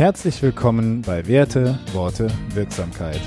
[0.00, 3.20] Herzlich willkommen bei Werte, Worte, Wirksamkeit.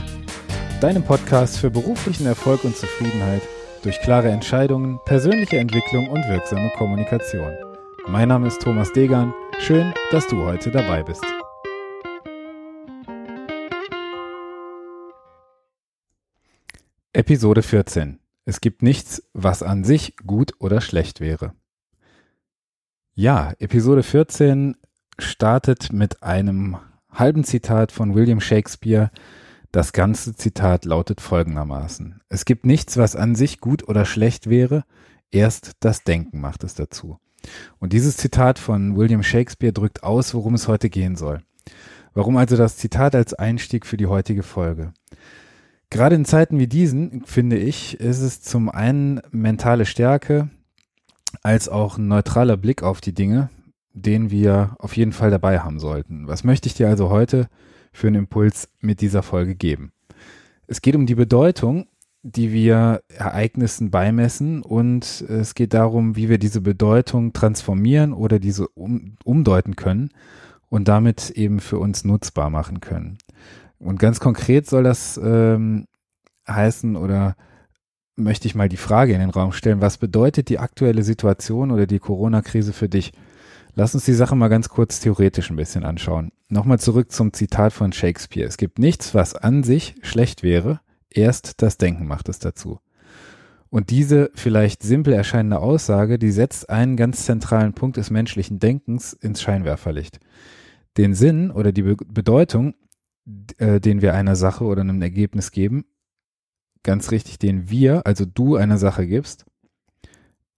[0.82, 3.44] Deinem Podcast für beruflichen Erfolg und Zufriedenheit
[3.84, 7.54] durch klare Entscheidungen, persönliche Entwicklung und wirksame Kommunikation.
[8.08, 9.36] Mein Name ist Thomas Degan.
[9.60, 11.24] Schön, dass du heute dabei bist.
[17.14, 18.20] Episode 14.
[18.46, 21.54] Es gibt nichts, was an sich gut oder schlecht wäre.
[23.14, 24.76] Ja, Episode 14
[25.20, 26.78] startet mit einem
[27.12, 29.12] halben Zitat von William Shakespeare.
[29.72, 32.22] Das ganze Zitat lautet folgendermaßen.
[32.30, 34.84] Es gibt nichts, was an sich gut oder schlecht wäre,
[35.32, 37.18] erst das Denken macht es dazu.
[37.80, 41.42] Und dieses Zitat von William Shakespeare drückt aus, worum es heute gehen soll.
[42.14, 44.94] Warum also das Zitat als Einstieg für die heutige Folge?
[45.90, 50.50] Gerade in Zeiten wie diesen, finde ich, ist es zum einen mentale Stärke
[51.42, 53.50] als auch ein neutraler Blick auf die Dinge,
[53.94, 56.28] den wir auf jeden Fall dabei haben sollten.
[56.28, 57.48] Was möchte ich dir also heute
[57.92, 59.92] für einen Impuls mit dieser Folge geben?
[60.68, 61.88] Es geht um die Bedeutung,
[62.24, 68.68] die wir Ereignissen beimessen und es geht darum, wie wir diese Bedeutung transformieren oder diese
[68.70, 70.10] um, umdeuten können
[70.70, 73.18] und damit eben für uns nutzbar machen können.
[73.78, 75.86] Und ganz konkret soll das ähm,
[76.48, 77.36] heißen oder
[78.16, 81.86] möchte ich mal die Frage in den Raum stellen, was bedeutet die aktuelle Situation oder
[81.86, 83.12] die Corona-Krise für dich?
[83.76, 86.32] Lass uns die Sache mal ganz kurz theoretisch ein bisschen anschauen.
[86.48, 88.48] Nochmal zurück zum Zitat von Shakespeare.
[88.48, 92.80] Es gibt nichts, was an sich schlecht wäre, erst das Denken macht es dazu.
[93.70, 99.14] Und diese vielleicht simpel erscheinende Aussage, die setzt einen ganz zentralen Punkt des menschlichen Denkens
[99.14, 100.20] ins Scheinwerferlicht.
[100.98, 102.76] Den Sinn oder die Be Bedeutung,
[103.58, 105.86] äh, den wir einer Sache oder einem Ergebnis geben,
[106.84, 109.46] ganz richtig, den wir, also du einer Sache gibst,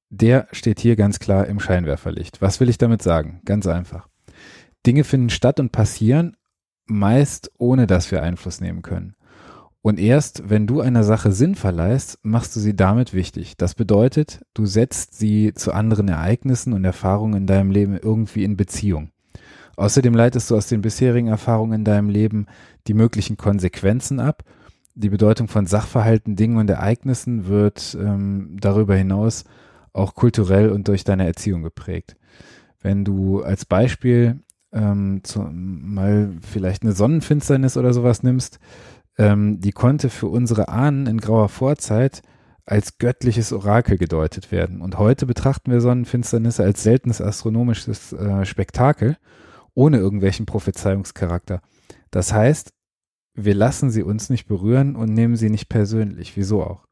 [0.09, 2.42] der steht hier ganz klar im Scheinwerferlicht.
[2.42, 3.42] Was will ich damit sagen?
[3.45, 4.08] Ganz einfach.
[4.86, 6.36] Dinge finden statt und passieren
[6.88, 9.16] meist ohne dass wir Einfluss nehmen können.
[9.81, 13.56] Und erst wenn du einer Sache Sinn verleihst, machst du sie damit wichtig.
[13.57, 18.58] Das bedeutet, du setzt sie zu anderen Ereignissen und Erfahrungen in deinem Leben irgendwie in
[18.58, 19.12] Beziehung.
[19.78, 22.47] Außerdem leitest du aus den bisherigen Erfahrungen in deinem Leben
[22.88, 24.44] die möglichen Konsequenzen ab.
[24.96, 29.44] Die Bedeutung von Sachverhalten, Dingen und Ereignissen wird ähm, darüber hinaus
[29.95, 32.16] auch kulturell und durch deine Erziehung geprägt.
[32.81, 34.41] Wenn du als Beispiel
[34.72, 38.59] ähm, zu, mal vielleicht eine Sonnenfinsternis oder sowas nimmst,
[39.17, 42.22] ähm, die konnte für unsere Ahnen in grauer Vorzeit
[42.66, 44.81] als göttliches Orakel gedeutet werden.
[44.81, 49.17] Und heute betrachten wir Sonnenfinsternisse als seltenes astronomisches äh, Spektakel
[49.73, 51.61] ohne irgendwelchen Prophezeiungscharakter.
[52.11, 52.73] Das heißt,
[53.35, 56.35] wir lassen sie uns nicht berühren und nehmen sie nicht persönlich.
[56.38, 56.88] Wieso auch?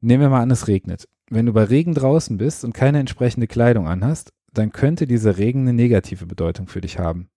[0.00, 1.08] Nehmen wir mal an, es regnet.
[1.30, 5.60] Wenn du bei Regen draußen bist und keine entsprechende Kleidung anhast, dann könnte dieser Regen
[5.60, 7.30] eine negative Bedeutung für dich haben.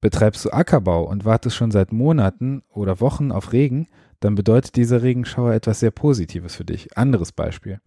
[0.00, 3.86] Betreibst du Ackerbau und wartest schon seit Monaten oder Wochen auf Regen,
[4.18, 6.96] dann bedeutet dieser Regenschauer etwas sehr Positives für dich.
[6.98, 7.80] Anderes Beispiel.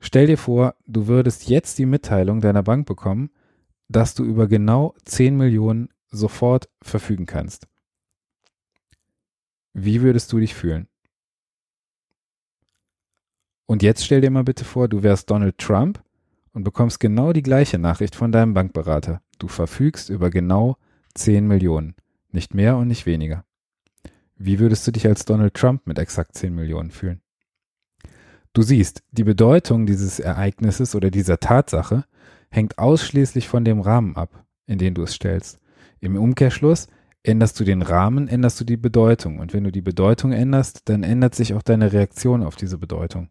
[0.00, 3.30] Stell dir vor, du würdest jetzt die Mitteilung deiner Bank bekommen,
[3.88, 7.68] dass du über genau 10 Millionen sofort verfügen kannst.
[9.72, 10.88] Wie würdest du dich fühlen?
[13.66, 16.02] Und jetzt stell dir mal bitte vor, du wärst Donald Trump
[16.52, 19.20] und bekommst genau die gleiche Nachricht von deinem Bankberater.
[19.38, 20.76] Du verfügst über genau
[21.14, 21.94] 10 Millionen.
[22.30, 23.44] Nicht mehr und nicht weniger.
[24.36, 27.20] Wie würdest du dich als Donald Trump mit exakt 10 Millionen fühlen?
[28.52, 32.04] Du siehst, die Bedeutung dieses Ereignisses oder dieser Tatsache
[32.50, 35.58] hängt ausschließlich von dem Rahmen ab, in den du es stellst.
[36.00, 36.86] Im Umkehrschluss
[37.24, 39.38] änderst du den Rahmen, änderst du die Bedeutung.
[39.38, 43.30] Und wenn du die Bedeutung änderst, dann ändert sich auch deine Reaktion auf diese Bedeutung.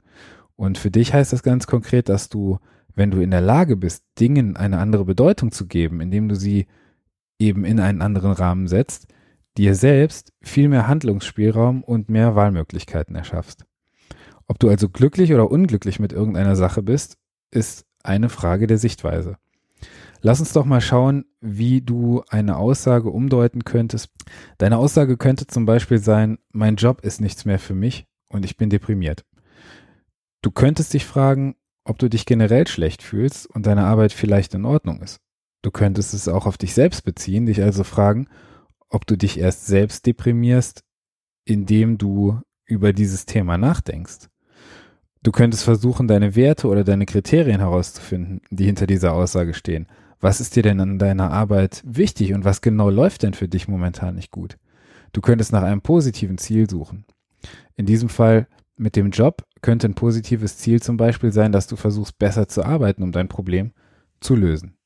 [0.56, 2.59] Und für dich heißt das ganz konkret, dass du,
[2.96, 6.68] wenn du in der Lage bist, Dingen eine andere Bedeutung zu geben, indem du sie
[7.40, 9.08] eben in einen anderen Rahmen setzt,
[9.58, 13.66] dir selbst viel mehr Handlungsspielraum und mehr Wahlmöglichkeiten erschaffst.
[14.48, 17.18] Ob du also glücklich oder unglücklich mit irgendeiner Sache bist,
[17.52, 19.38] ist eine Frage der Sichtweise.
[20.26, 24.10] Lass uns doch mal schauen, wie du eine Aussage umdeuten könntest.
[24.58, 28.56] Deine Aussage könnte zum Beispiel sein, mein Job ist nichts mehr für mich und ich
[28.56, 29.25] bin deprimiert.
[30.42, 34.64] Du könntest dich fragen, ob du dich generell schlecht fühlst und deine Arbeit vielleicht in
[34.64, 35.20] Ordnung ist.
[35.62, 38.30] Du könntest es auch auf dich selbst beziehen, dich also fragen,
[38.88, 40.86] ob du dich erst selbst deprimierst,
[41.44, 44.30] indem du über dieses Thema nachdenkst.
[45.22, 49.88] Du könntest versuchen, deine Werte oder deine Kriterien herauszufinden, die hinter dieser Aussage stehen.
[50.24, 53.68] Was ist dir denn an deiner Arbeit wichtig und was genau läuft denn für dich
[53.68, 54.58] momentan nicht gut?
[55.12, 57.04] Du könntest nach einem positiven Ziel suchen.
[57.75, 58.48] In diesem Fall
[58.78, 62.64] mit dem Job könnte ein positives Ziel zum Beispiel sein, dass du versuchst, besser zu
[62.64, 63.74] arbeiten, um dein Problem
[64.22, 64.78] zu lösen.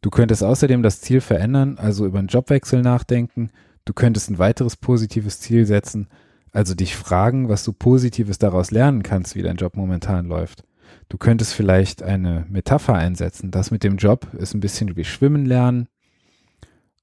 [0.00, 3.50] Du könntest außerdem das Ziel verändern, also über einen Jobwechsel nachdenken.
[3.84, 6.08] Du könntest ein weiteres positives Ziel setzen,
[6.52, 10.65] also dich fragen, was du Positives daraus lernen kannst, wie dein Job momentan läuft.
[11.08, 13.50] Du könntest vielleicht eine Metapher einsetzen.
[13.50, 15.88] Das mit dem Job ist ein bisschen wie Schwimmen lernen.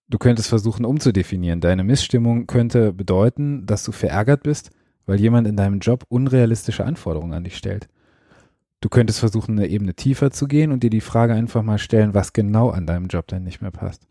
[0.09, 1.61] Du könntest versuchen umzudefinieren.
[1.61, 4.71] Deine Missstimmung könnte bedeuten, dass du verärgert bist,
[5.05, 7.87] weil jemand in deinem Job unrealistische Anforderungen an dich stellt.
[8.81, 12.13] Du könntest versuchen, eine Ebene tiefer zu gehen und dir die Frage einfach mal stellen,
[12.13, 14.05] was genau an deinem Job denn nicht mehr passt.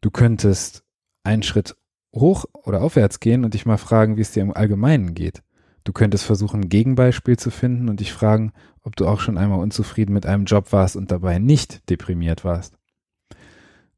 [0.00, 0.82] Du könntest
[1.22, 1.76] einen Schritt
[2.12, 5.42] hoch oder aufwärts gehen und dich mal fragen, wie es dir im Allgemeinen geht.
[5.86, 8.52] Du könntest versuchen, ein Gegenbeispiel zu finden und dich fragen,
[8.82, 12.74] ob du auch schon einmal unzufrieden mit einem Job warst und dabei nicht deprimiert warst.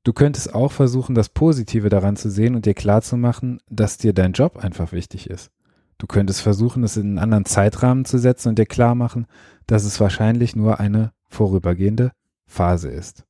[0.05, 4.35] Du könntest auch versuchen, das Positive daran zu sehen und dir klarzumachen, dass dir dein
[4.35, 5.51] Job einfach wichtig ist.
[5.97, 9.27] Du könntest versuchen, es in einen anderen Zeitrahmen zu setzen und dir klar machen,
[9.67, 12.13] dass es wahrscheinlich nur eine vorübergehende
[12.47, 13.25] Phase ist.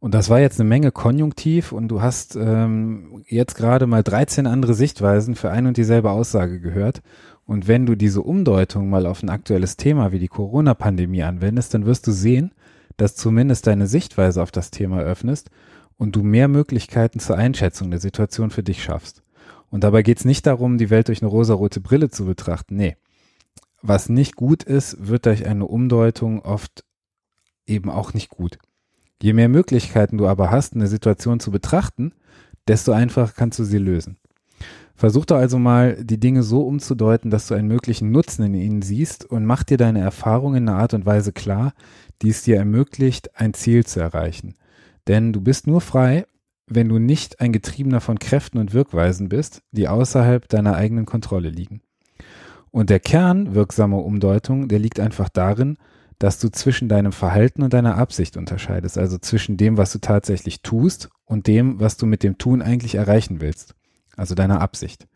[0.00, 4.46] Und das war jetzt eine Menge Konjunktiv und du hast ähm, jetzt gerade mal 13
[4.46, 7.02] andere Sichtweisen für ein und dieselbe Aussage gehört.
[7.46, 11.86] Und wenn du diese Umdeutung mal auf ein aktuelles Thema wie die Corona-Pandemie anwendest, dann
[11.86, 12.52] wirst du sehen,
[12.96, 15.50] dass zumindest deine Sichtweise auf das Thema öffnest
[15.96, 19.22] und du mehr Möglichkeiten zur Einschätzung der Situation für dich schaffst.
[19.70, 22.76] Und dabei geht es nicht darum, die Welt durch eine rosarote Brille zu betrachten.
[22.76, 22.96] Nee.
[23.82, 26.84] Was nicht gut ist, wird durch eine Umdeutung oft
[27.66, 28.58] eben auch nicht gut.
[29.22, 32.12] Je mehr Möglichkeiten du aber hast, eine Situation zu betrachten,
[32.68, 34.18] desto einfacher kannst du sie lösen.
[34.94, 38.82] Versuch doch also mal, die Dinge so umzudeuten, dass du einen möglichen Nutzen in ihnen
[38.82, 41.72] siehst und mach dir deine Erfahrungen in einer Art und Weise klar,
[42.20, 44.54] die es dir ermöglicht, ein Ziel zu erreichen.
[45.06, 46.26] Denn du bist nur frei,
[46.66, 51.50] wenn du nicht ein Getriebener von Kräften und Wirkweisen bist, die außerhalb deiner eigenen Kontrolle
[51.50, 51.80] liegen.
[52.70, 55.78] Und der Kern wirksamer Umdeutung, der liegt einfach darin,
[56.18, 60.62] dass du zwischen deinem Verhalten und deiner Absicht unterscheidest, also zwischen dem, was du tatsächlich
[60.62, 63.74] tust und dem, was du mit dem Tun eigentlich erreichen willst,
[64.16, 65.06] also deiner Absicht.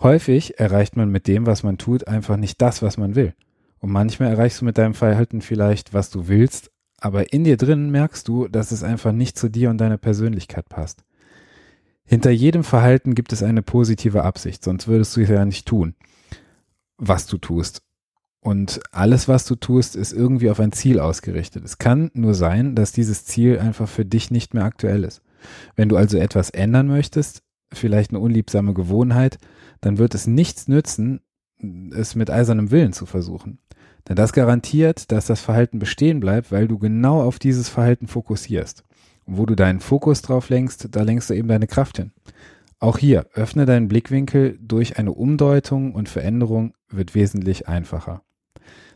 [0.00, 3.34] Häufig erreicht man mit dem, was man tut, einfach nicht das, was man will.
[3.78, 7.90] Und manchmal erreichst du mit deinem Verhalten vielleicht, was du willst, aber in dir drin
[7.90, 11.04] merkst du, dass es einfach nicht zu dir und deiner Persönlichkeit passt.
[12.04, 15.94] Hinter jedem Verhalten gibt es eine positive Absicht, sonst würdest du es ja nicht tun,
[16.96, 17.83] was du tust.
[18.44, 21.64] Und alles, was du tust, ist irgendwie auf ein Ziel ausgerichtet.
[21.64, 25.22] Es kann nur sein, dass dieses Ziel einfach für dich nicht mehr aktuell ist.
[25.76, 27.42] Wenn du also etwas ändern möchtest,
[27.72, 29.38] vielleicht eine unliebsame Gewohnheit,
[29.80, 31.22] dann wird es nichts nützen,
[31.96, 33.60] es mit eisernem Willen zu versuchen.
[34.08, 38.84] Denn das garantiert, dass das Verhalten bestehen bleibt, weil du genau auf dieses Verhalten fokussierst.
[39.24, 42.12] Und wo du deinen Fokus drauf lenkst, da lenkst du eben deine Kraft hin.
[42.78, 48.20] Auch hier, öffne deinen Blickwinkel durch eine Umdeutung und Veränderung wird wesentlich einfacher.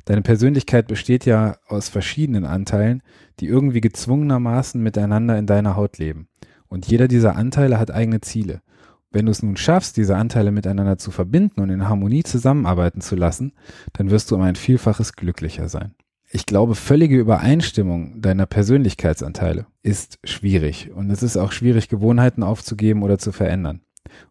[0.04, 3.02] Deine Persönlichkeit besteht ja aus verschiedenen Anteilen,
[3.40, 6.28] die irgendwie gezwungenermaßen miteinander in deiner Haut leben.
[6.68, 8.62] Und jeder dieser Anteile hat eigene Ziele.
[9.10, 13.16] Wenn du es nun schaffst, diese Anteile miteinander zu verbinden und in Harmonie zusammenarbeiten zu
[13.16, 13.52] lassen,
[13.94, 15.94] dann wirst du um ein Vielfaches glücklicher sein.
[16.30, 23.02] Ich glaube, völlige Übereinstimmung deiner Persönlichkeitsanteile ist schwierig und es ist auch schwierig, Gewohnheiten aufzugeben
[23.02, 23.80] oder zu verändern.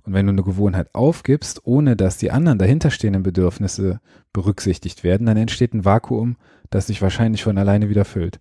[0.03, 3.99] Und wenn du eine Gewohnheit aufgibst, ohne dass die anderen dahinterstehenden Bedürfnisse
[4.33, 6.37] berücksichtigt werden, dann entsteht ein Vakuum,
[6.69, 8.39] das sich wahrscheinlich von alleine wieder füllt.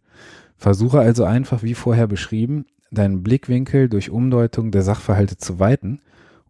[0.56, 6.00] Versuche also einfach, wie vorher beschrieben, deinen Blickwinkel durch Umdeutung der Sachverhalte zu weiten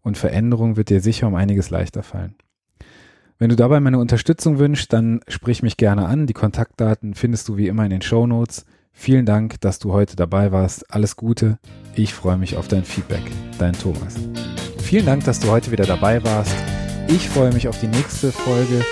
[0.01, 2.35] und Veränderung wird dir sicher um einiges leichter fallen.
[3.39, 6.25] Wenn du dabei meine Unterstützung wünschst, dann sprich mich gerne an.
[6.25, 8.65] Die Kontaktdaten findest du wie immer in den Show Notes.
[8.93, 10.91] Vielen Dank, dass du heute dabei warst.
[10.91, 11.59] Alles Gute.
[11.95, 13.21] Ich freue mich auf dein Feedback.
[13.59, 14.15] Dein Thomas.
[14.87, 16.55] Vielen Dank, dass du heute wieder dabei warst.
[17.09, 18.85] Ich freue mich auf die nächste Folge.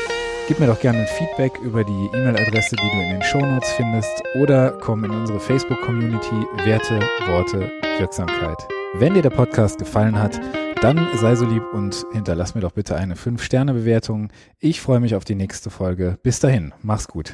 [0.49, 3.71] Gib mir doch gerne ein Feedback über die E-Mail-Adresse, die du in den Show Notes
[3.71, 6.35] findest oder komm in unsere Facebook-Community
[6.65, 8.67] Werte, Worte, Wirksamkeit.
[8.95, 10.37] Wenn dir der Podcast gefallen hat,
[10.81, 14.27] dann sei so lieb und hinterlass mir doch bitte eine 5-Sterne-Bewertung.
[14.59, 16.17] Ich freue mich auf die nächste Folge.
[16.21, 17.33] Bis dahin, mach's gut.